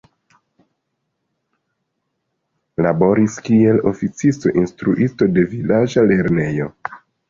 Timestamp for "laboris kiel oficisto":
2.87-4.59